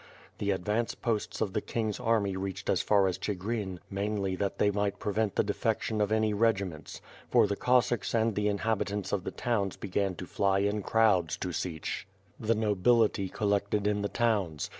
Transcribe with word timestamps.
The 0.39 0.49
advance 0.49 0.95
posts 0.95 1.41
of 1.41 1.53
the 1.53 1.61
king's 1.61 1.99
army 1.99 2.35
reached 2.35 2.71
as 2.71 2.81
far 2.81 3.05
as 3.07 3.19
Chigrin, 3.19 3.77
mainly 3.91 4.35
that 4.35 4.57
they 4.57 4.71
might 4.71 4.97
prevent 4.97 5.35
the 5.35 5.43
defection 5.43 6.01
of 6.01 6.11
any 6.11 6.33
regiments; 6.33 7.01
for 7.29 7.45
the 7.45 7.55
Cos 7.55 7.89
sacks 7.89 8.15
and 8.15 8.33
the 8.33 8.47
inhabitants 8.47 9.11
of 9.11 9.25
the 9.25 9.29
towns 9.29 9.77
began 9.77 10.15
to 10.15 10.25
fly 10.25 10.57
in 10.57 10.81
crowds 10.81 11.37
to 11.37 11.51
Sich. 11.51 12.07
The 12.39 12.55
nobility 12.55 13.29
collected 13.29 13.85
in 13.85 14.01
the 14.01 14.09
towns. 14.09 14.69